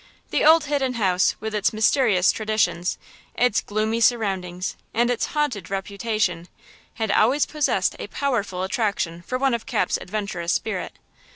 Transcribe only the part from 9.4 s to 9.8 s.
of